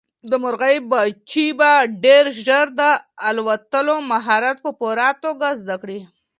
د 0.29 0.31
مرغۍ 0.43 0.75
بچي 0.91 1.47
به 1.59 1.71
ډېر 2.03 2.23
ژر 2.45 2.65
د 2.79 2.81
الوتلو 3.27 3.95
مهارت 4.11 4.57
په 4.65 4.71
پوره 4.79 5.09
توګه 5.23 5.47
زده 5.61 5.75
کړي. 5.81 5.99